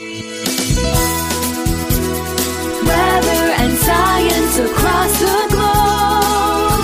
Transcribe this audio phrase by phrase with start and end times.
[0.00, 0.16] Weather
[3.60, 6.80] and science across the globe.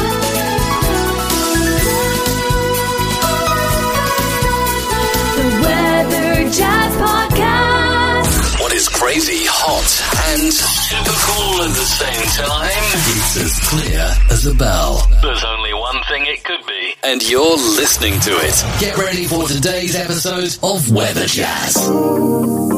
[5.33, 8.61] The Weather Jazz Podcast.
[8.61, 9.89] What is crazy, hot,
[10.35, 12.69] and super cool at the same time?
[13.17, 15.09] It's as clear as a bell.
[15.23, 16.93] There's only one thing it could be.
[17.03, 18.63] And you're listening to it.
[18.79, 22.76] Get ready for today's episode of Weather Jazz.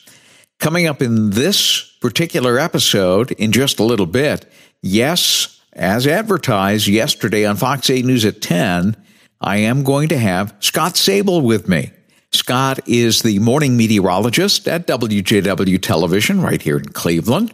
[0.60, 4.46] Coming up in this particular episode in just a little bit,
[4.82, 8.98] yes, as advertised yesterday on Fox 8 News at 10,
[9.40, 11.94] I am going to have Scott Sabol with me.
[12.34, 17.54] Scott is the morning meteorologist at WJW Television right here in Cleveland.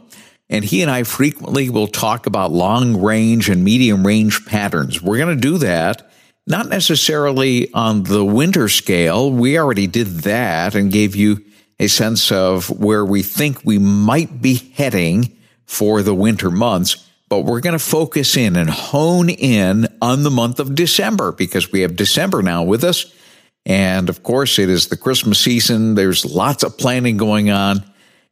[0.49, 4.99] And he and I frequently will talk about long range and medium range patterns.
[4.99, 6.11] We're going to do that,
[6.47, 9.31] not necessarily on the winter scale.
[9.31, 11.45] We already did that and gave you
[11.79, 17.41] a sense of where we think we might be heading for the winter months but
[17.41, 21.81] we're going to focus in and hone in on the month of December because we
[21.81, 23.13] have December now with us.
[23.65, 25.95] And of course, it is the Christmas season.
[25.95, 27.83] There's lots of planning going on.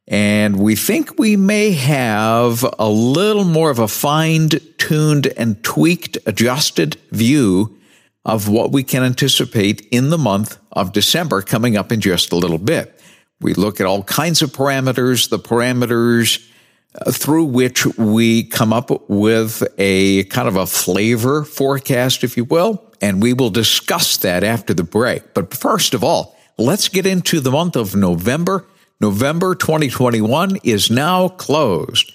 [0.08, 6.18] And we think we may have a little more of a fine tuned and tweaked,
[6.26, 7.80] adjusted view
[8.26, 12.36] of what we can anticipate in the month of December coming up in just a
[12.36, 13.00] little bit.
[13.42, 16.48] We look at all kinds of parameters, the parameters
[16.96, 22.46] uh, through which we come up with a kind of a flavor forecast, if you
[22.46, 22.84] will.
[23.02, 25.34] And we will discuss that after the break.
[25.34, 28.66] But first of all, let's get into the month of November.
[29.02, 32.14] November 2021 is now closed.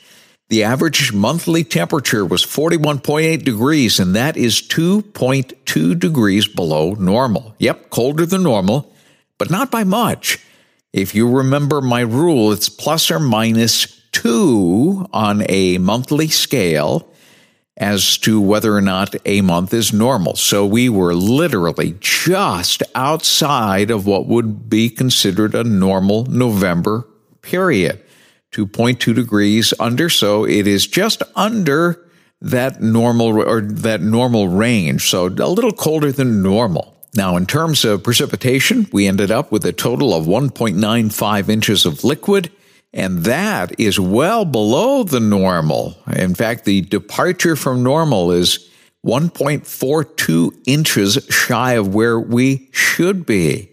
[0.48, 7.54] The average monthly temperature was 41.8 degrees, and that is 2.2 degrees below normal.
[7.58, 8.94] Yep, colder than normal,
[9.36, 10.38] but not by much.
[10.92, 17.12] If you remember my rule, it's plus or minus two on a monthly scale
[17.76, 20.34] as to whether or not a month is normal.
[20.34, 27.06] So we were literally just outside of what would be considered a normal November
[27.42, 28.02] period.
[28.52, 32.04] 2.2 degrees under, so it is just under
[32.40, 35.08] that normal or that normal range.
[35.08, 36.97] So a little colder than normal.
[37.18, 42.04] Now, in terms of precipitation, we ended up with a total of 1.95 inches of
[42.04, 42.50] liquid
[42.92, 45.96] and that is well below the normal.
[46.14, 48.68] In fact, the departure from normal is
[49.06, 53.70] 1.42 inches shy of where we should be.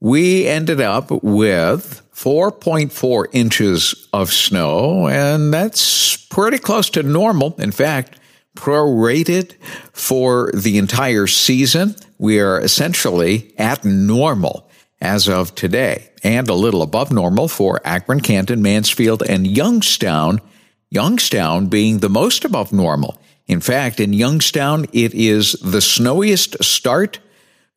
[0.00, 7.54] We ended up with 4.4 inches of snow, and that's pretty close to normal.
[7.58, 8.20] In fact,
[8.54, 9.54] prorated
[9.92, 14.66] for the entire season, we are essentially at normal
[14.98, 20.40] as of today, and a little above normal for Akron, Canton, Mansfield, and Youngstown,
[20.88, 23.20] Youngstown being the most above normal.
[23.46, 27.18] In fact, in Youngstown, it is the snowiest start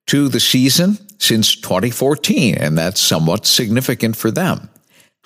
[0.06, 4.70] to the season since 2014, and that's somewhat significant for them.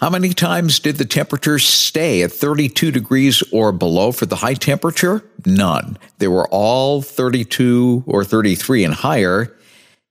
[0.02, 4.56] How many times did the temperature stay at 32 degrees or below for the high
[4.56, 5.24] temperature?
[5.46, 5.98] None.
[6.18, 9.56] They were all 32 or 33 and higher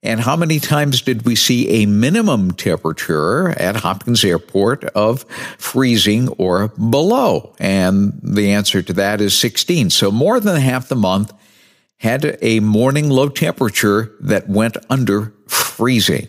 [0.02, 5.24] and how many times did we see a minimum temperature at Hopkins Airport of
[5.58, 7.54] freezing or below?
[7.58, 9.90] And the answer to that is 16.
[9.90, 11.34] So more than half the month
[11.98, 16.28] had a morning low temperature that went under freezing.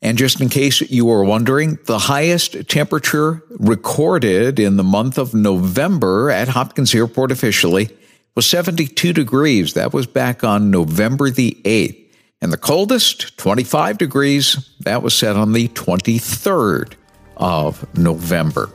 [0.00, 5.34] And just in case you were wondering, the highest temperature recorded in the month of
[5.34, 7.90] November at Hopkins Airport officially
[8.36, 9.74] was 72 degrees.
[9.74, 12.04] That was back on November the 8th.
[12.40, 16.94] And the coldest, 25 degrees, that was set on the 23rd
[17.36, 18.70] of November.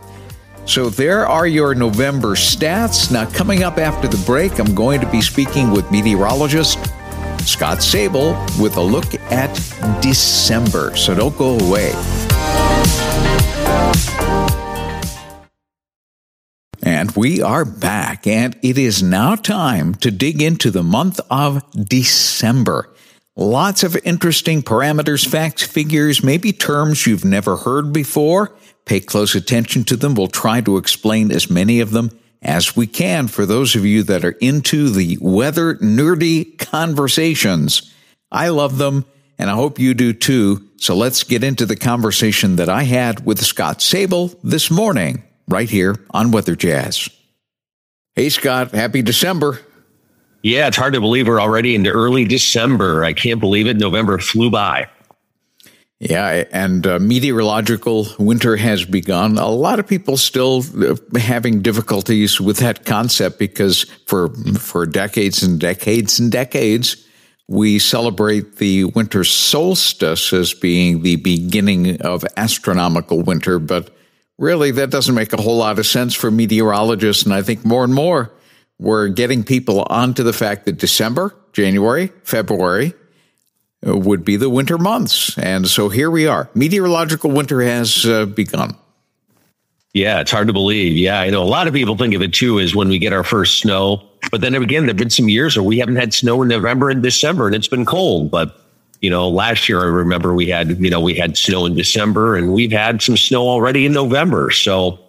[0.65, 3.09] So there are your November stats.
[3.09, 6.79] Now, coming up after the break, I'm going to be speaking with meteorologist
[7.45, 9.53] Scott Sabol with a look at
[10.01, 10.95] December.
[10.95, 11.93] So don't go away.
[16.85, 21.63] And we are back, and it is now time to dig into the month of
[21.71, 22.93] December.
[23.35, 28.55] Lots of interesting parameters, facts, figures, maybe terms you've never heard before.
[28.85, 30.13] Pay close attention to them.
[30.13, 32.11] We'll try to explain as many of them
[32.43, 37.93] as we can for those of you that are into the weather nerdy conversations.
[38.31, 39.05] I love them
[39.39, 40.69] and I hope you do too.
[40.77, 45.69] So let's get into the conversation that I had with Scott Sabol this morning, right
[45.69, 47.09] here on Weather Jazz.
[48.15, 49.59] Hey, Scott, happy December.
[50.43, 53.03] Yeah, it's hard to believe we're already into early December.
[53.03, 53.77] I can't believe it.
[53.77, 54.89] November flew by.
[56.09, 59.37] Yeah, and uh, meteorological winter has begun.
[59.37, 64.29] A lot of people still uh, having difficulties with that concept because for
[64.59, 67.07] for decades and decades and decades,
[67.47, 73.95] we celebrate the winter solstice as being the beginning of astronomical winter, but
[74.37, 77.23] really that doesn't make a whole lot of sense for meteorologists.
[77.23, 78.29] And I think more and more
[78.77, 82.93] we're getting people onto the fact that December, January, February,
[83.83, 85.37] would be the winter months.
[85.37, 86.49] And so here we are.
[86.55, 88.75] Meteorological winter has uh, begun.
[89.93, 90.97] Yeah, it's hard to believe.
[90.97, 93.13] Yeah, I know a lot of people think of it too as when we get
[93.13, 94.01] our first snow.
[94.31, 96.89] But then again, there have been some years where we haven't had snow in November
[96.89, 98.31] and December and it's been cold.
[98.31, 98.59] But,
[99.01, 102.35] you know, last year I remember we had, you know, we had snow in December
[102.35, 104.49] and we've had some snow already in November.
[104.49, 104.99] So,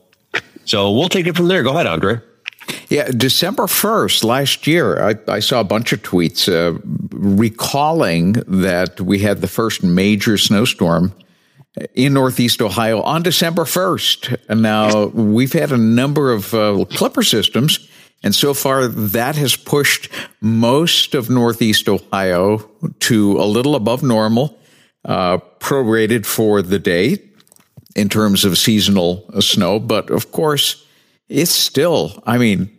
[0.67, 1.63] so we'll take it from there.
[1.63, 2.21] Go ahead, Andre.
[2.89, 6.79] Yeah, December 1st last year, I, I saw a bunch of tweets uh,
[7.11, 11.13] recalling that we had the first major snowstorm
[11.95, 14.37] in Northeast Ohio on December 1st.
[14.49, 17.89] And now we've had a number of uh, clipper systems.
[18.23, 20.09] And so far, that has pushed
[20.41, 22.59] most of Northeast Ohio
[23.01, 24.59] to a little above normal,
[25.05, 27.19] uh, prorated for the day
[27.95, 29.79] in terms of seasonal snow.
[29.79, 30.84] But of course,
[31.35, 32.71] it's still, I mean,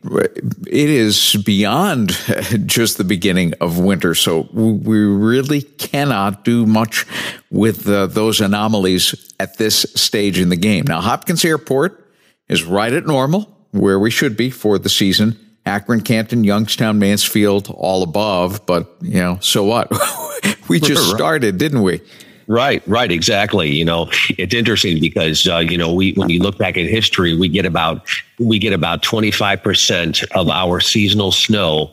[0.66, 2.10] it is beyond
[2.66, 4.16] just the beginning of winter.
[4.16, 7.06] So we really cannot do much
[7.52, 10.86] with uh, those anomalies at this stage in the game.
[10.88, 12.10] Now, Hopkins Airport
[12.48, 15.38] is right at normal, where we should be for the season.
[15.66, 18.66] Akron, Canton, Youngstown, Mansfield, all above.
[18.66, 19.92] But, you know, so what?
[20.70, 22.00] we just started, didn't we?
[22.48, 23.72] Right, right, exactly.
[23.72, 27.36] You know, it's interesting because uh, you know we when you look back at history,
[27.36, 28.08] we get about
[28.38, 31.92] we get about twenty five percent of our seasonal snow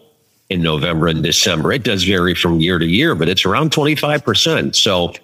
[0.50, 1.72] in November and December.
[1.72, 4.76] It does vary from year to year, but it's around twenty five percent.
[4.76, 5.14] So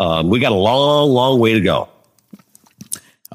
[0.00, 1.88] um, we got a long, long way to go.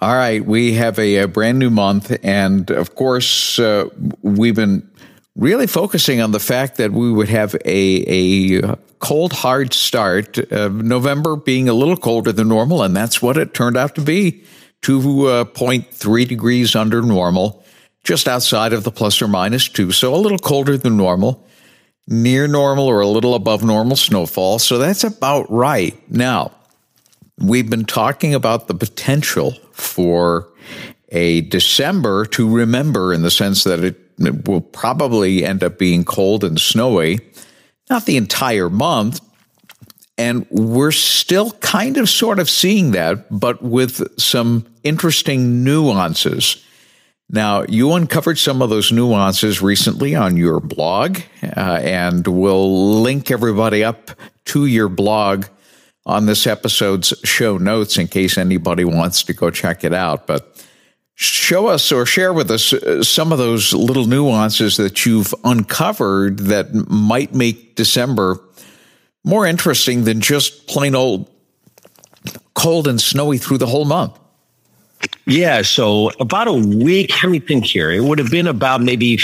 [0.02, 3.86] All right, we have a, a brand new month, and of course, uh,
[4.22, 4.88] we've been
[5.38, 10.70] really focusing on the fact that we would have a, a cold, hard start, uh,
[10.70, 14.44] November being a little colder than normal, and that's what it turned out to be
[14.82, 17.64] 2.3 uh, degrees under normal,
[18.04, 21.44] just outside of the plus or minus two, so a little colder than normal.
[22.10, 24.60] Near normal or a little above normal snowfall.
[24.60, 25.94] So that's about right.
[26.10, 26.54] Now,
[27.38, 30.48] we've been talking about the potential for
[31.10, 36.04] a December to remember in the sense that it it will probably end up being
[36.04, 37.20] cold and snowy,
[37.90, 39.22] not the entire month.
[40.18, 46.64] And we're still kind of sort of seeing that, but with some interesting nuances.
[47.30, 53.30] Now, you uncovered some of those nuances recently on your blog, uh, and we'll link
[53.30, 54.12] everybody up
[54.46, 55.46] to your blog
[56.06, 60.26] on this episode's show notes in case anybody wants to go check it out.
[60.26, 60.66] But
[61.20, 66.38] show us or share with us uh, some of those little nuances that you've uncovered
[66.38, 68.40] that might make December
[69.24, 71.30] more interesting than just plain old
[72.54, 74.18] cold and snowy through the whole month.
[75.26, 77.92] Yeah, so about a week, let me think here.
[77.92, 79.20] It would have been about maybe,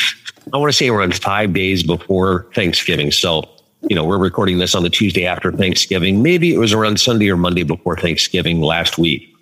[0.51, 3.11] I want to say around five days before Thanksgiving.
[3.11, 3.43] So,
[3.89, 6.23] you know, we're recording this on the Tuesday after Thanksgiving.
[6.23, 9.33] Maybe it was around Sunday or Monday before Thanksgiving last week.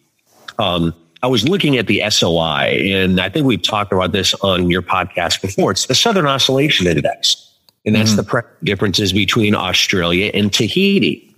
[0.60, 0.94] Um,
[1.24, 4.82] I was looking at the SOI, and I think we've talked about this on your
[4.82, 5.72] podcast before.
[5.72, 7.48] It's the Southern Oscillation Index.
[7.86, 8.38] And that's mm-hmm.
[8.38, 11.36] the differences between Australia and Tahiti.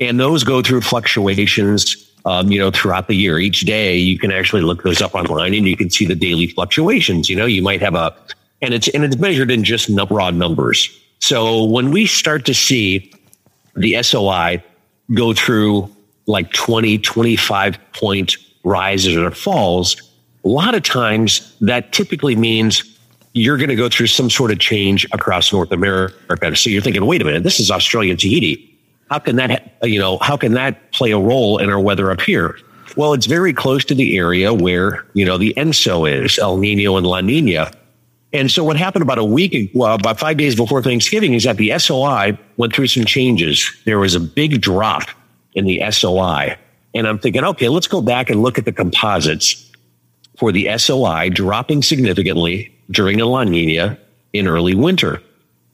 [0.00, 3.38] And those go through fluctuations, um, you know, throughout the year.
[3.38, 6.48] Each day you can actually look those up online and you can see the daily
[6.48, 7.30] fluctuations.
[7.30, 8.14] You know, you might have a,
[8.60, 10.90] and it's, and it's measured in just raw numbers.
[11.20, 13.12] So when we start to see
[13.74, 14.62] the SOI
[15.14, 15.90] go through
[16.26, 19.96] like 20, 25 point rises or falls,
[20.44, 22.82] a lot of times that typically means
[23.32, 26.56] you're going to go through some sort of change across North America.
[26.56, 28.72] So you're thinking, wait a minute, this is Australia and Tahiti.
[29.10, 32.20] How can that, you know, how can that play a role in our weather up
[32.20, 32.58] here?
[32.96, 36.96] Well, it's very close to the area where, you know, the ENSO is, El Nino
[36.96, 37.70] and La Nina.
[38.32, 41.56] And so what happened about a week, well, about five days before Thanksgiving is that
[41.56, 43.70] the SOI went through some changes.
[43.84, 45.04] There was a big drop
[45.52, 46.56] in the SOI.
[46.96, 49.70] And I'm thinking, okay, let's go back and look at the composites
[50.38, 53.98] for the SOI dropping significantly during a La Nina
[54.32, 55.20] in early winter.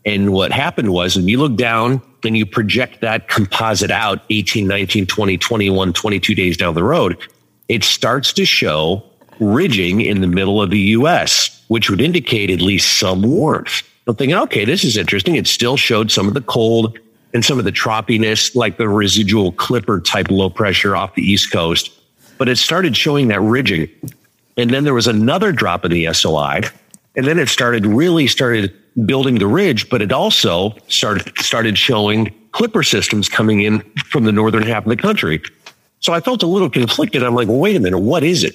[0.05, 4.67] And what happened was when you look down and you project that composite out 18,
[4.67, 7.17] 19, 20, 21, 22 days down the road,
[7.69, 9.05] it starts to show
[9.39, 13.85] ridging in the middle of the US, which would indicate at least some warmth.
[14.09, 15.37] I'm thinking, okay, this is interesting.
[15.37, 16.99] It still showed some of the cold
[17.35, 21.51] and some of the troughiness, like the residual clipper type low pressure off the East
[21.53, 21.91] Coast.
[22.39, 23.89] But it started showing that ridging.
[24.57, 26.63] And then there was another drop in the SOI.
[27.17, 28.75] And then it started really started
[29.07, 34.33] building the ridge, but it also started started showing clipper systems coming in from the
[34.33, 35.43] northern half of the country.
[36.01, 37.23] So I felt a little conflicted.
[37.23, 38.55] I'm like, well, wait a minute, what is it?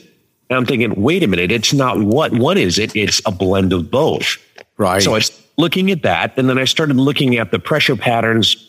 [0.50, 2.34] And I'm thinking, wait a minute, it's not what.
[2.34, 2.96] What is it?
[2.96, 4.38] It's a blend of both.
[4.78, 5.02] Right.
[5.02, 8.67] So I was looking at that, and then I started looking at the pressure patterns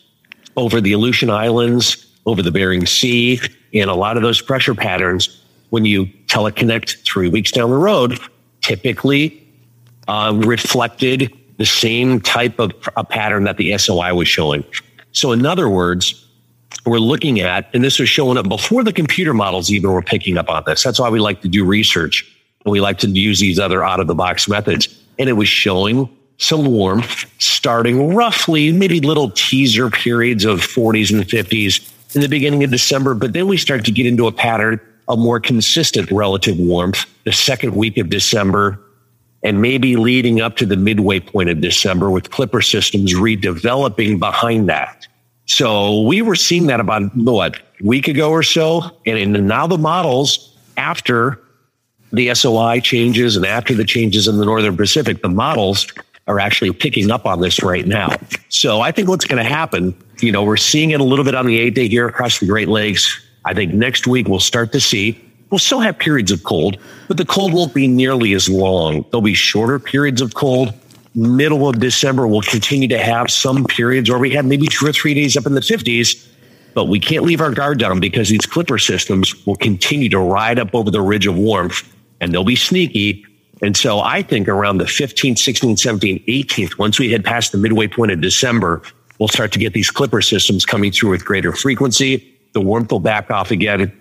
[0.58, 3.40] over the Aleutian Islands, over the Bering Sea,
[3.72, 5.42] and a lot of those pressure patterns.
[5.70, 8.18] When you teleconnect three weeks down the road,
[8.62, 9.46] typically
[10.08, 14.64] uh, reflected the same type of a pattern that the SOI was showing.
[15.12, 16.26] So, in other words,
[16.86, 20.38] we're looking at, and this was showing up before the computer models even were picking
[20.38, 20.82] up on this.
[20.82, 22.24] That's why we like to do research
[22.64, 24.88] and we like to use these other out of the box methods.
[25.18, 31.24] And it was showing some warmth starting roughly maybe little teaser periods of 40s and
[31.24, 33.14] 50s in the beginning of December.
[33.14, 37.32] But then we start to get into a pattern of more consistent relative warmth the
[37.32, 38.80] second week of December
[39.42, 44.68] and maybe leading up to the midway point of December with Clipper systems redeveloping behind
[44.68, 45.06] that.
[45.46, 48.90] So we were seeing that about what week ago or so.
[49.06, 51.40] And now the models after
[52.12, 55.86] the SOI changes and after the changes in the Northern Pacific, the models
[56.28, 58.14] are actually picking up on this right now.
[58.48, 61.34] So I think what's going to happen, you know, we're seeing it a little bit
[61.34, 63.20] on the eight day here across the Great Lakes.
[63.44, 65.20] I think next week we'll start to see,
[65.50, 66.76] we'll still have periods of cold,
[67.08, 69.04] but the cold won't be nearly as long.
[69.10, 70.74] There'll be shorter periods of cold
[71.18, 74.92] middle of December, we'll continue to have some periods where we have maybe two or
[74.92, 76.26] three days up in the 50s,
[76.74, 80.58] but we can't leave our guard down because these clipper systems will continue to ride
[80.58, 81.82] up over the ridge of warmth
[82.20, 83.24] and they'll be sneaky.
[83.62, 87.58] And so I think around the 15th, 16th, 17th, 18th, once we head past the
[87.58, 88.82] midway point of December,
[89.18, 92.38] we'll start to get these clipper systems coming through with greater frequency.
[92.52, 93.92] The warmth will back off again.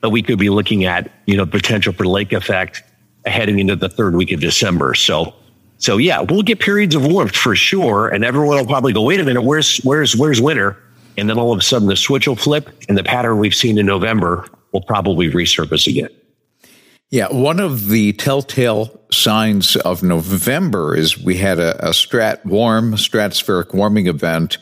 [0.00, 2.82] But we could be looking at, you know, potential for lake effect
[3.24, 4.94] heading into the third week of December.
[4.94, 5.34] So
[5.78, 9.20] so yeah, we'll get periods of warmth for sure, and everyone will probably go, "Wait
[9.20, 10.76] a minute, where's where's where's winter?"
[11.18, 13.78] And then all of a sudden, the switch will flip, and the pattern we've seen
[13.78, 16.08] in November will probably resurface again.
[17.14, 22.94] Yeah, one of the telltale signs of November is we had a, a strat warm
[22.94, 24.58] stratospheric warming event,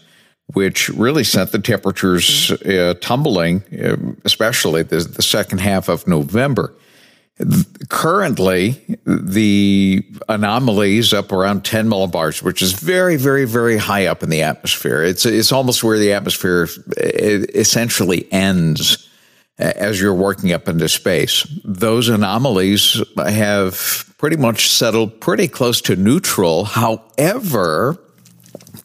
[0.48, 6.74] which really sent the temperatures uh, tumbling, uh, especially the, the second half of November.
[7.88, 14.28] Currently, the anomalies up around 10 millibars, which is very, very, very high up in
[14.28, 15.02] the atmosphere.
[15.02, 16.68] It's, it's almost where the atmosphere
[16.98, 19.08] essentially ends
[19.58, 21.46] as you're working up into space.
[21.64, 26.64] Those anomalies have pretty much settled pretty close to neutral.
[26.64, 27.98] However,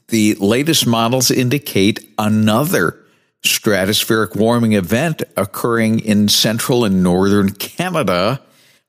[0.10, 2.98] the latest models indicate another
[3.46, 8.42] stratospheric warming event occurring in central and northern Canada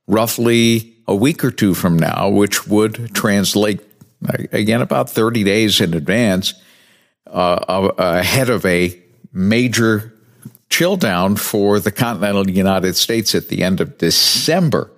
[0.07, 3.81] roughly a week or two from now, which would translate
[4.53, 6.55] again about 30 days in advance
[7.27, 9.01] uh, ahead of a
[9.33, 10.13] major
[10.71, 14.91] chill down for the continental United States at the end of December.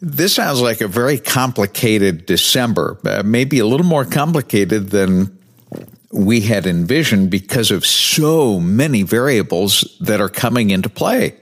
[0.00, 5.36] This sounds like a very complicated December, uh, maybe a little more complicated than
[6.12, 11.36] we had envisioned because of so many variables that are coming into play.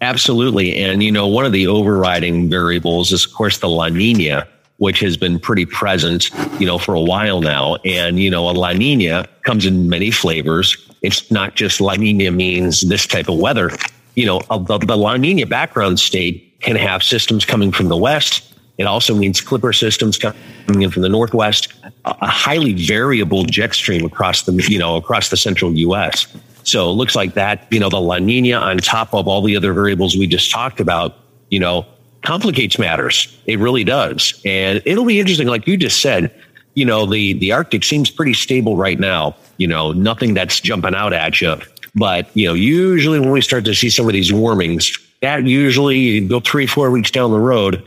[0.00, 0.76] Absolutely.
[0.76, 5.00] And, you know, one of the overriding variables is, of course, the La Nina, which
[5.00, 7.76] has been pretty present, you know, for a while now.
[7.84, 10.76] And, you know, a La Nina comes in many flavors.
[11.02, 13.70] It's not just La Nina means this type of weather.
[14.14, 18.46] You know, the, the La Nina background state can have systems coming from the west.
[18.78, 21.72] It also means clipper systems coming in from the northwest,
[22.04, 26.26] a highly variable jet stream across the, you know, across the central U.S.
[26.62, 29.56] So it looks like that, you know, the La Nina on top of all the
[29.56, 31.16] other variables we just talked about,
[31.50, 31.86] you know,
[32.22, 33.38] complicates matters.
[33.46, 34.40] It really does.
[34.44, 35.48] And it'll be interesting.
[35.48, 36.34] Like you just said,
[36.74, 39.36] you know, the, the Arctic seems pretty stable right now.
[39.60, 41.56] You know, nothing that's jumping out at you.
[41.94, 46.26] But, you know, usually when we start to see some of these warmings, that usually
[46.26, 47.86] go three, four weeks down the road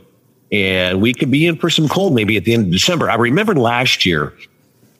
[0.52, 3.10] and we could be in for some cold maybe at the end of December.
[3.10, 4.32] I remember last year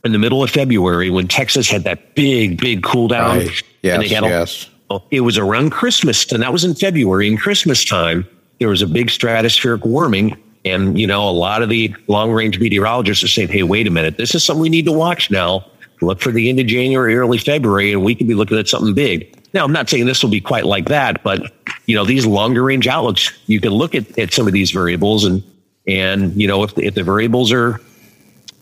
[0.04, 3.38] in the middle of February when Texas had that big, big cool down.
[3.38, 3.62] Right.
[3.82, 4.68] Yes, and they had yes.
[4.90, 7.28] A, it was around Christmas, and that was in February.
[7.28, 8.26] In Christmas time,
[8.58, 10.36] there was a big stratospheric warming.
[10.64, 13.90] And, you know, a lot of the long range meteorologists are saying, hey, wait a
[13.90, 15.66] minute, this is something we need to watch now.
[16.04, 18.94] Look for the end of January, early February, and we could be looking at something
[18.94, 19.34] big.
[19.52, 21.52] Now, I'm not saying this will be quite like that, but,
[21.86, 25.24] you know, these longer range outlooks, you can look at, at some of these variables
[25.24, 25.42] and,
[25.86, 27.80] and, you know, if, if the variables are,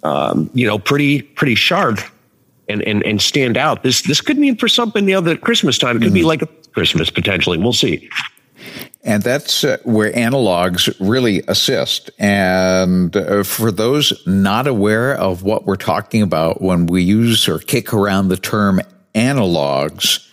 [0.03, 2.01] um, you know, pretty, pretty sharp
[2.69, 5.79] and, and, and stand out, this, this could mean for something, you know, the Christmas
[5.79, 6.15] time, it could mm-hmm.
[6.15, 7.57] be like a Christmas potentially.
[7.57, 8.11] We'll see.
[9.05, 12.11] And that's uh, where analogs really assist.
[12.19, 17.59] And uh, for those not aware of what we're talking about when we use or
[17.59, 18.81] kick around the term
[19.15, 20.29] analogs,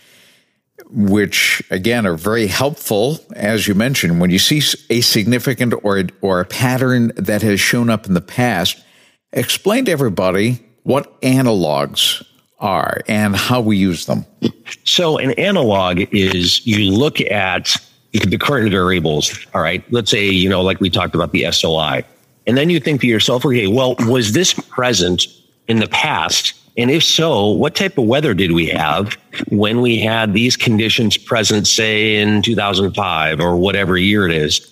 [0.91, 6.39] which again are very helpful, as you mentioned, when you see a significant or, or
[6.39, 8.83] a pattern that has shown up in the past,
[9.33, 12.23] explain to everybody what analogs
[12.59, 14.25] are and how we use them.
[14.83, 17.75] So, an analog is you look at
[18.11, 19.45] the current variables.
[19.53, 19.83] All right.
[19.91, 22.03] Let's say, you know, like we talked about the SOI.
[22.47, 25.27] And then you think to yourself, okay, well, was this present
[25.67, 26.53] in the past?
[26.77, 29.17] And if so, what type of weather did we have
[29.49, 34.65] when we had these conditions present, say in 2005 or whatever year it is?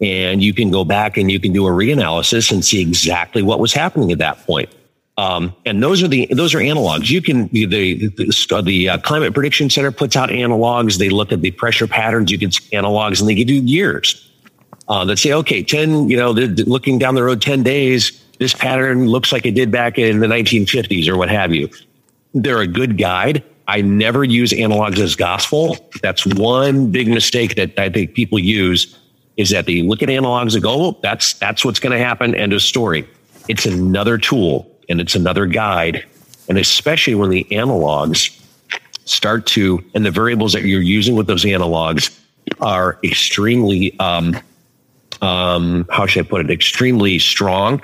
[0.00, 3.60] And you can go back and you can do a reanalysis and see exactly what
[3.60, 4.68] was happening at that point.
[5.18, 7.10] Um, and those are the those are analogs.
[7.10, 10.98] You can the the, the uh, climate prediction center puts out analogs.
[10.98, 12.30] They look at the pressure patterns.
[12.30, 14.30] You can see analogs, and they give you years
[14.88, 19.06] uh, that say, okay, ten, you know, looking down the road ten days, this pattern
[19.06, 21.68] looks like it did back in the 1950s or what have you.
[22.34, 23.44] They're a good guide.
[23.68, 25.76] I never use analogs as gospel.
[26.00, 28.98] That's one big mistake that I think people use
[29.36, 32.34] is that they look at analogs and go, oh, that's that's what's going to happen.
[32.34, 33.06] End of story.
[33.48, 36.04] It's another tool and it's another guide.
[36.48, 38.38] And especially when the analogs
[39.06, 42.16] start to, and the variables that you're using with those analogs
[42.60, 44.36] are extremely, um,
[45.20, 47.80] um, how should I put it, extremely strong.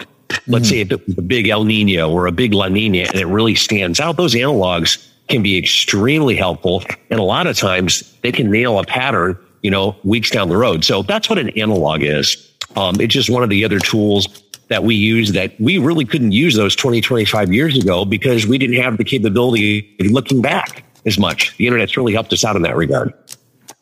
[0.47, 0.90] Let's mm-hmm.
[0.90, 3.99] say a, a big El Nino or a big La Nina, and it really stands
[3.99, 4.16] out.
[4.16, 6.83] Those analogs can be extremely helpful.
[7.11, 10.57] And a lot of times they can nail a pattern, you know, weeks down the
[10.57, 10.85] road.
[10.85, 12.53] So that's what an analog is.
[12.77, 14.27] Um, it's just one of the other tools
[14.68, 18.59] that we use that we really couldn't use those 20, 25 years ago because we
[18.59, 21.57] didn't have the capability of looking back as much.
[21.57, 23.12] The internet's really helped us out in that regard.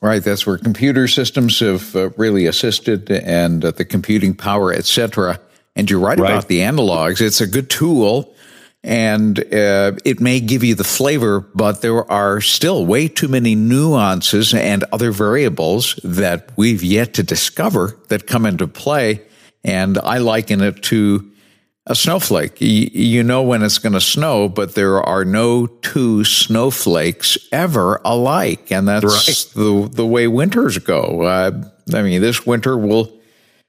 [0.00, 5.40] Right, that's where computer systems have uh, really assisted and uh, the computing power, etc.
[5.74, 7.20] And you're right, right, about the analogs.
[7.20, 8.34] It's a good tool
[8.86, 13.56] and uh, it may give you the flavor, but there are still way too many
[13.56, 19.22] nuances and other variables that we've yet to discover that come into play
[19.64, 21.30] and I liken it to
[21.86, 22.60] a snowflake.
[22.60, 28.72] You, know when it's going to snow, but there are no two snowflakes ever alike.
[28.72, 29.54] And that's right.
[29.54, 31.22] the, the way winters go.
[31.22, 31.62] Uh,
[31.94, 33.12] I mean, this winter will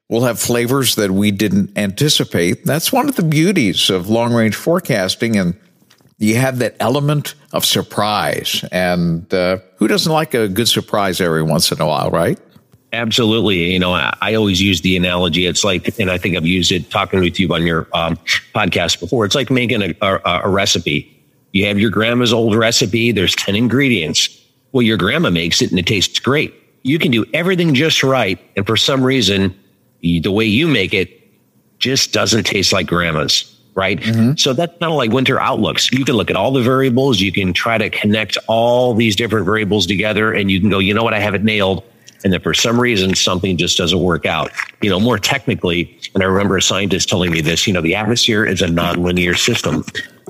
[0.10, 2.64] will have flavors that we didn't anticipate.
[2.64, 5.36] That's one of the beauties of long range forecasting.
[5.36, 5.60] And
[6.18, 8.64] you have that element of surprise.
[8.72, 12.40] And uh, who doesn't like a good surprise every once in a while, right?
[12.98, 13.72] Absolutely.
[13.74, 15.46] You know, I, always use the analogy.
[15.46, 18.16] It's like, and I think I've used it talking with you on your um,
[18.56, 19.24] podcast before.
[19.24, 21.14] It's like making a, a, a recipe.
[21.54, 23.12] You have your grandma's old recipe.
[23.12, 24.30] There's 10 ingredients.
[24.72, 26.56] Well, your grandma makes it and it tastes great.
[26.82, 28.40] You can do everything just right.
[28.56, 29.56] And for some reason,
[30.02, 31.22] the way you make it
[31.78, 34.00] just doesn't taste like grandma's right?
[34.00, 34.38] Mm-hmm.
[34.38, 35.92] So that's kind of like winter outlooks.
[35.92, 37.22] You can look at all the variables.
[37.22, 40.96] You can try to connect all these different variables together and you can go, you
[40.96, 41.14] know what?
[41.14, 41.84] I have it nailed
[42.24, 44.52] and that for some reason something just doesn't work out.
[44.82, 47.96] You know, more technically, and I remember a scientist telling me this, you know, the
[47.96, 49.84] atmosphere is a nonlinear system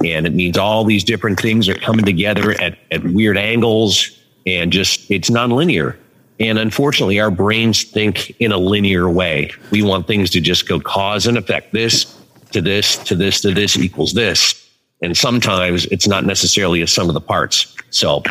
[0.06, 4.72] and it means all these different things are coming together at, at weird angles and
[4.72, 5.98] just it's nonlinear.
[6.40, 9.52] And unfortunately, our brains think in a linear way.
[9.72, 11.74] We want things to just go cause and effect.
[11.74, 12.16] This
[12.52, 14.64] to this to this to this equals this.
[15.02, 17.76] And sometimes it's not necessarily a sum of the parts.
[17.90, 18.24] So,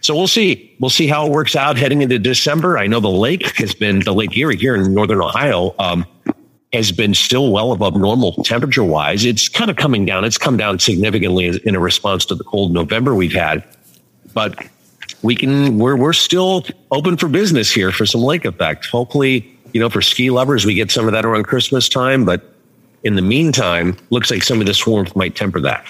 [0.00, 0.74] so we'll see.
[0.80, 2.78] We'll see how it works out heading into December.
[2.78, 5.74] I know the lake has been the Lake Erie here in northern Ohio.
[5.78, 6.06] Um,
[6.72, 9.24] has been still well above normal temperature wise.
[9.24, 10.24] It's kind of coming down.
[10.24, 13.64] It's come down significantly in a response to the cold November we've had,
[14.34, 14.56] but
[15.22, 18.86] we can, we're, we're still open for business here for some lake effect.
[18.86, 22.54] Hopefully, you know, for ski lovers, we get some of that around Christmas time, but
[23.02, 25.84] in the meantime, looks like some of this warmth might temper that.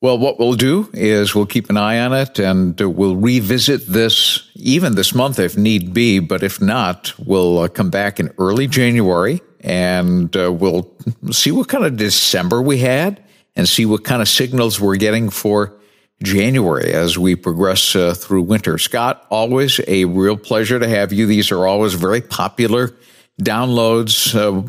[0.00, 4.48] Well, what we'll do is we'll keep an eye on it and we'll revisit this
[4.54, 6.20] even this month if need be.
[6.20, 10.88] But if not, we'll uh, come back in early January and uh, we'll
[11.32, 13.24] see what kind of December we had
[13.56, 15.74] and see what kind of signals we're getting for
[16.22, 18.78] January as we progress uh, through winter.
[18.78, 21.26] Scott, always a real pleasure to have you.
[21.26, 22.94] These are always very popular
[23.42, 24.60] downloads uh,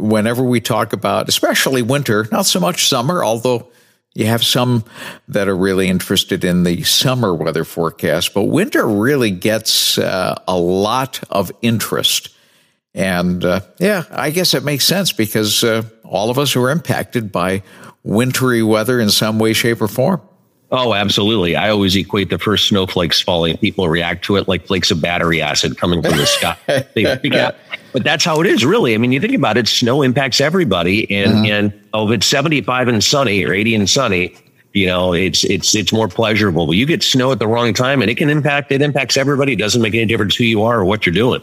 [0.00, 3.70] whenever we talk about, especially winter, not so much summer, although
[4.18, 4.84] you have some
[5.28, 10.58] that are really interested in the summer weather forecast, but winter really gets uh, a
[10.58, 12.30] lot of interest.
[12.94, 17.30] And uh, yeah, I guess it makes sense because uh, all of us are impacted
[17.30, 17.62] by
[18.02, 20.20] wintry weather in some way, shape, or form.
[20.70, 21.56] Oh, absolutely.
[21.56, 23.56] I always equate the first snowflakes falling.
[23.56, 26.56] People react to it like flakes of battery acid coming from the sky.
[26.94, 27.56] They freak out.
[27.92, 28.94] But that's how it is, really.
[28.94, 31.10] I mean, you think about it, snow impacts everybody.
[31.10, 31.46] And, mm-hmm.
[31.46, 34.36] and oh, if it's 75 and sunny or 80 and sunny,
[34.74, 36.66] you know, it's, it's, it's more pleasurable.
[36.66, 39.54] But you get snow at the wrong time and it can impact, it impacts everybody.
[39.54, 41.42] It doesn't make any difference who you are or what you're doing.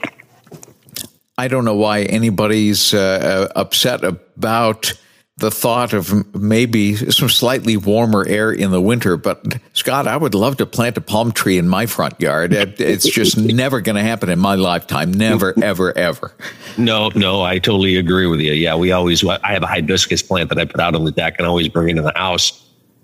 [1.38, 4.94] I don't know why anybody's uh, upset about
[5.38, 9.18] the thought of maybe some slightly warmer air in the winter.
[9.18, 9.44] But
[9.74, 12.54] Scott, I would love to plant a palm tree in my front yard.
[12.54, 15.12] It's just never going to happen in my lifetime.
[15.12, 16.34] Never, ever, ever.
[16.78, 18.54] No, no, I totally agree with you.
[18.54, 21.36] Yeah, we always, I have a hibiscus plant that I put out on the deck
[21.38, 22.62] and always bring it in the house.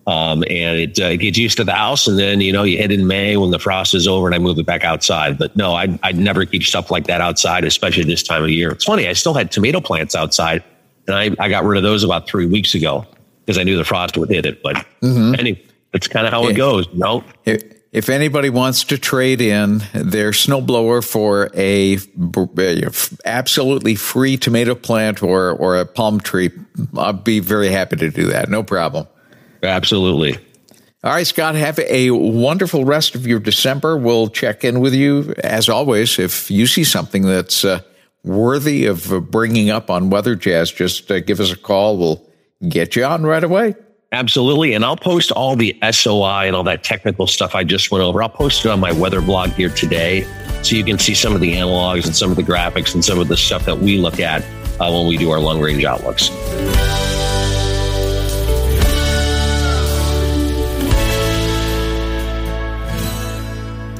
[0.08, 2.08] Um, and it uh, gets used to the house.
[2.08, 4.40] And then, you know, you hit in May when the frost is over and I
[4.40, 5.38] move it back outside.
[5.38, 8.72] But no, I'd, I'd never keep stuff like that outside, especially this time of year.
[8.72, 9.08] It's funny.
[9.08, 10.64] I still had tomato plants outside
[11.12, 13.06] and I, I got rid of those about three weeks ago
[13.46, 14.64] because I knew the frost would hit it.
[14.64, 15.36] But mm-hmm.
[15.38, 16.88] anyway, that's kind of how it goes.
[16.92, 17.24] You know?
[17.46, 21.98] If, anybody wants to trade in their snowblower for a,
[22.58, 22.92] a
[23.26, 26.52] absolutely free tomato plant or, or a palm tree,
[26.98, 28.50] I'll be very happy to do that.
[28.50, 29.08] No problem.
[29.62, 30.38] Absolutely.
[31.04, 33.98] All right, Scott, have a wonderful rest of your December.
[33.98, 36.20] We'll check in with you as always.
[36.20, 37.82] If you see something that's uh,
[38.24, 41.98] worthy of bringing up on Weather Jazz, just uh, give us a call.
[41.98, 42.26] We'll
[42.70, 43.76] get you on right away.
[44.14, 44.74] Absolutely.
[44.74, 48.22] And I'll post all the SOI and all that technical stuff I just went over.
[48.22, 50.24] I'll post it on my weather blog here today
[50.64, 53.20] so you can see some of the analogs and some of the graphics and some
[53.20, 54.44] of the stuff that we look at
[54.82, 56.30] uh, when we do our long range outlooks.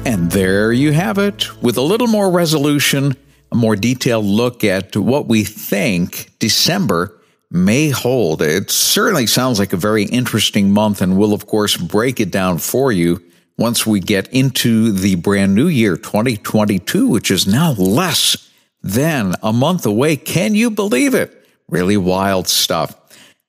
[0.04, 1.62] And there you have it.
[1.62, 3.16] With a little more resolution,
[3.52, 8.40] a more detailed look at what we think December may hold.
[8.40, 12.56] It certainly sounds like a very interesting month, and we'll, of course, break it down
[12.56, 13.22] for you
[13.58, 19.52] once we get into the brand new year, 2022, which is now less than a
[19.52, 20.16] month away.
[20.16, 21.46] Can you believe it?
[21.68, 22.96] Really wild stuff.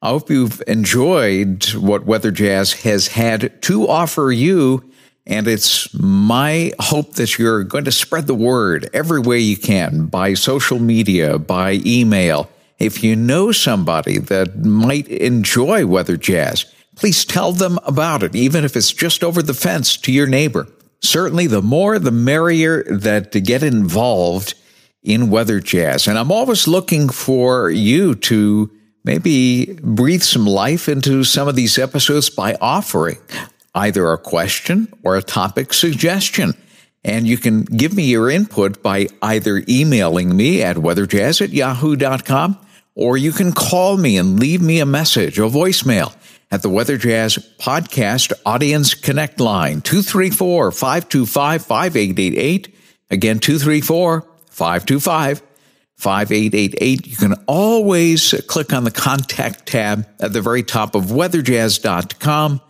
[0.02, 4.92] I hope you've enjoyed what Weather Jazz has had to offer you
[5.26, 10.08] and it's my hope that you're going to spread the word every way you can
[10.08, 12.50] by social media, by email.
[12.78, 18.66] If you know somebody that might enjoy weather jazz, please tell them about it, even
[18.66, 20.68] if it's just over the fence to your neighbor.
[21.02, 24.56] Certainly, the more the merrier that to get involved
[25.02, 26.08] in weather jazz.
[26.08, 28.72] And I'm always looking for you to
[29.04, 33.18] maybe breathe some life into some of these episodes by offering
[33.76, 36.54] either a question or a topic suggestion.
[37.04, 42.58] And you can give me your input by either emailing me at weatherjazz at yahoo.com
[42.96, 46.16] or you can call me and leave me a message, a voicemail
[46.52, 52.76] at the Weather Jazz Podcast Audience Connect line, 234 525 5888.
[53.10, 55.42] Again, 234 525
[55.96, 57.08] 5888.
[57.08, 62.62] You can always click on the contact tab at the very top of weatherjazz.com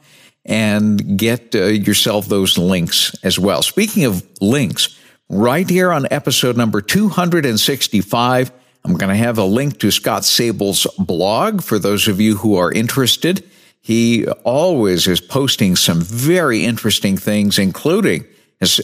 [0.46, 3.62] and get uh, yourself those links as well.
[3.62, 8.52] Speaking of links, right here on episode number 265,
[8.86, 12.56] I'm going to have a link to Scott Sabol's blog for those of you who
[12.56, 13.50] are interested.
[13.80, 18.26] He always is posting some very interesting things, including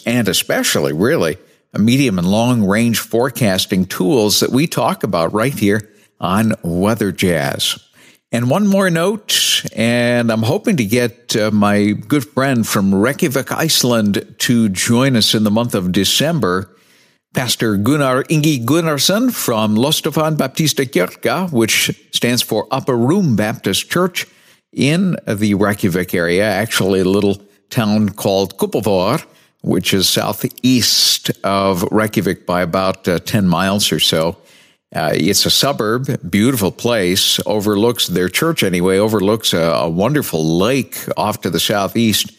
[0.06, 1.38] and especially really
[1.78, 7.80] medium and long range forecasting tools that we talk about right here on Weather Jazz.
[8.32, 13.52] And one more note, and I'm hoping to get uh, my good friend from Reykjavik,
[13.52, 16.70] Iceland to join us in the month of December.
[17.34, 24.28] Pastor Gunnar Ingi Gunnarsson from Loftstofan Baptista Kirka, which stands for Upper Room Baptist Church
[24.72, 29.26] in the Reykjavik area, actually a little town called Kópavogur,
[29.62, 34.38] which is southeast of Reykjavik by about uh, 10 miles or so.
[34.96, 40.98] Uh, it's a suburb, beautiful place, overlooks their church anyway, overlooks a, a wonderful lake
[41.16, 42.32] off to the southeast.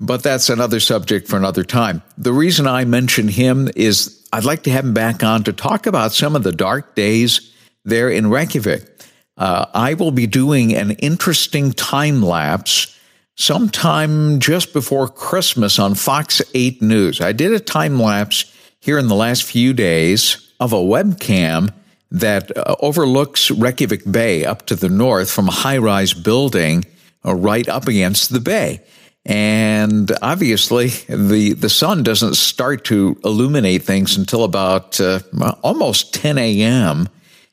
[0.00, 2.02] But that's another subject for another time.
[2.16, 5.86] The reason I mention him is I'd like to have him back on to talk
[5.86, 7.52] about some of the dark days
[7.84, 8.88] there in Reykjavik.
[9.36, 12.98] Uh, I will be doing an interesting time lapse
[13.36, 17.20] sometime just before Christmas on Fox 8 News.
[17.20, 18.50] I did a time lapse
[18.80, 21.72] here in the last few days of a webcam
[22.12, 26.84] that uh, overlooks Reykjavik Bay up to the north from a high rise building
[27.24, 28.82] uh, right up against the bay.
[29.24, 35.20] And obviously, the, the sun doesn't start to illuminate things until about uh,
[35.62, 37.08] almost 10 a.m.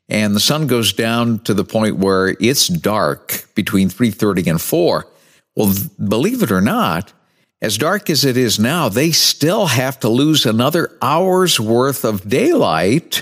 [0.09, 5.07] And the sun goes down to the point where it's dark between 3.30 and 4.
[5.55, 5.73] Well,
[6.05, 7.13] believe it or not,
[7.61, 12.27] as dark as it is now, they still have to lose another hour's worth of
[12.27, 13.21] daylight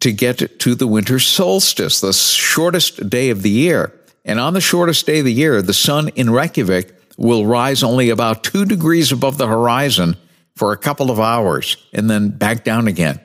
[0.00, 3.92] to get to the winter solstice, the shortest day of the year.
[4.24, 8.10] And on the shortest day of the year, the sun in Reykjavik will rise only
[8.10, 10.16] about two degrees above the horizon
[10.56, 13.20] for a couple of hours and then back down again.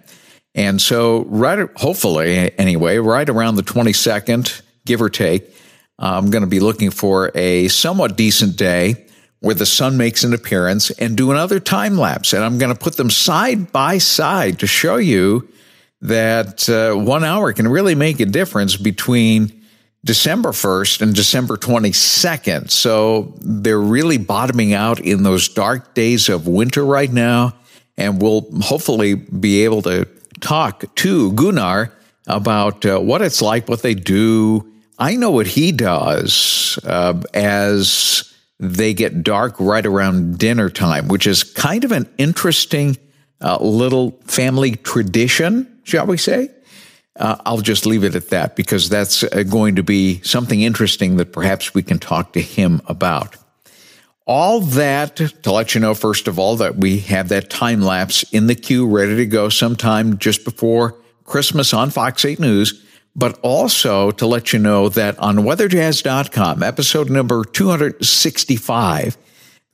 [0.56, 5.54] And so, right, hopefully, anyway, right around the 22nd, give or take,
[6.00, 9.08] I'm going to be looking for a somewhat decent day
[9.40, 12.34] where the sun makes an appearance and do another time lapse.
[12.34, 15.48] And I'm going to put them side by side to show you
[16.02, 19.58] that uh, one hour can really make a difference between
[20.06, 22.72] December 1st and December 22nd.
[22.72, 27.56] So they're really bottoming out in those dark days of winter right now.
[27.98, 30.08] And we'll hopefully be able to
[30.40, 31.92] talk to Gunnar
[32.28, 34.72] about uh, what it's like, what they do.
[35.00, 41.28] I know what he does uh, as they get dark right around dinner time, which
[41.28, 42.98] is kind of an interesting
[43.42, 46.50] uh, little family tradition shall we say?
[47.16, 51.18] Uh, I'll just leave it at that because that's uh, going to be something interesting
[51.18, 53.36] that perhaps we can talk to him about.
[54.28, 58.24] All that to let you know, first of all, that we have that time lapse
[58.34, 62.84] in the queue ready to go sometime just before Christmas on Fox 8 News,
[63.16, 69.18] but also to let you know that on weatherjazz.com, episode number 265,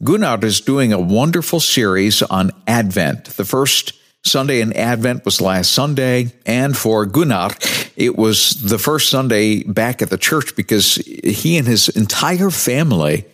[0.03, 3.93] Gunnar is doing a wonderful series on Advent, the first
[4.25, 6.31] Sunday in Advent was last Sunday.
[6.45, 7.51] And for Gunnar,
[7.95, 13.25] it was the first Sunday back at the church because he and his entire family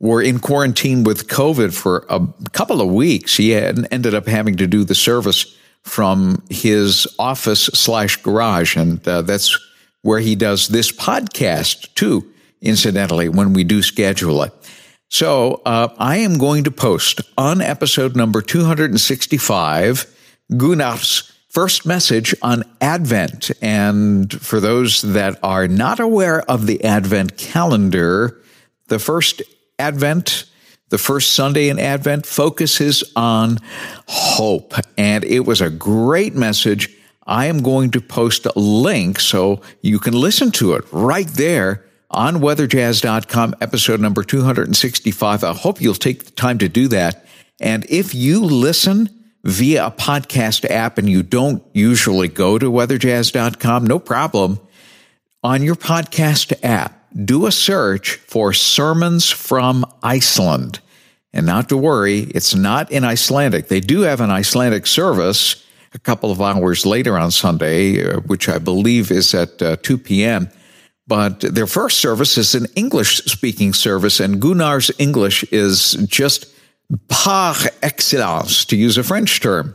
[0.00, 3.36] were in quarantine with COVID for a couple of weeks.
[3.36, 8.76] He ended up having to do the service from his office slash garage.
[8.76, 9.56] And uh, that's
[10.02, 12.28] where he does this podcast too,
[12.60, 14.52] incidentally, when we do schedule it.
[15.08, 20.11] So uh, I am going to post on episode number 265
[20.56, 23.50] Gunnar's first message on Advent.
[23.60, 28.40] And for those that are not aware of the Advent calendar,
[28.88, 29.42] the first
[29.78, 30.46] Advent,
[30.88, 33.58] the first Sunday in Advent focuses on
[34.08, 34.74] hope.
[34.96, 36.88] And it was a great message.
[37.26, 41.84] I am going to post a link so you can listen to it right there
[42.10, 45.44] on weatherjazz.com, episode number 265.
[45.44, 47.26] I hope you'll take the time to do that.
[47.60, 53.86] And if you listen, via a podcast app and you don't usually go to weatherjazz.com,
[53.86, 54.60] no problem.
[55.42, 60.80] On your podcast app, do a search for sermons from Iceland.
[61.32, 63.68] And not to worry, it's not in Icelandic.
[63.68, 68.48] They do have an Icelandic service a couple of hours later on Sunday, uh, which
[68.48, 70.48] I believe is at uh, 2 p.m.
[71.06, 76.46] But their first service is an English speaking service, and Gunnar's English is just
[77.08, 79.74] par excellence, to use a French term.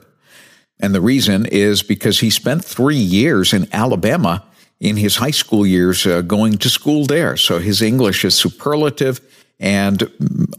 [0.80, 4.44] And the reason is because he spent three years in Alabama
[4.80, 7.36] in his high school years uh, going to school there.
[7.36, 9.20] So his English is superlative,
[9.60, 10.04] and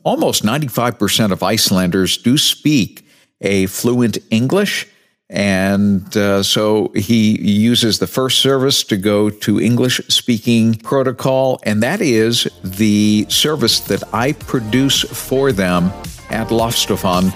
[0.02, 3.06] almost 95% of Icelanders do speak
[3.40, 4.88] a fluent English.
[5.30, 11.82] And uh, so he uses the first service to go to English speaking protocol, and
[11.82, 15.92] that is the service that I produce for them
[16.30, 17.32] at Loftstofan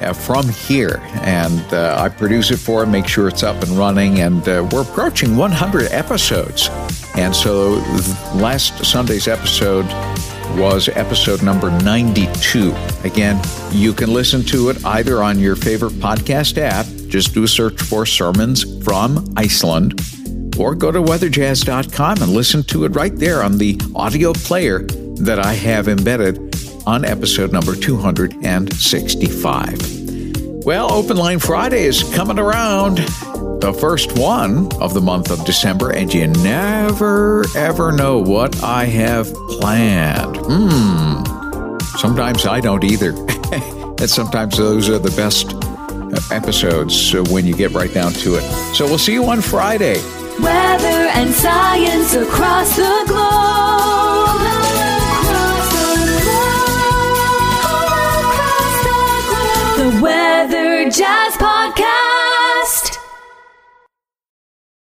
[0.00, 1.00] uh, from here.
[1.22, 4.20] And uh, I produce it for him, make sure it's up and running.
[4.20, 6.68] And uh, we're approaching 100 episodes.
[7.16, 7.72] And so
[8.34, 9.86] last Sunday's episode
[10.56, 12.74] was episode number 92.
[13.04, 17.48] Again, you can listen to it either on your favorite podcast app, just do a
[17.48, 20.00] search for Sermons from Iceland,
[20.58, 24.82] or go to weatherjazz.com and listen to it right there on the audio player
[25.20, 26.49] that I have embedded
[26.86, 30.64] on episode number 265.
[30.64, 32.98] Well, Open Line Friday is coming around,
[33.60, 38.84] the first one of the month of December, and you never ever know what I
[38.84, 40.36] have planned.
[40.36, 41.22] Hmm.
[41.96, 43.10] Sometimes I don't either.
[43.52, 45.54] and sometimes those are the best
[46.32, 48.42] episodes when you get right down to it.
[48.74, 49.96] So we'll see you on Friday.
[50.40, 52.14] Weather and science.
[60.90, 61.19] job.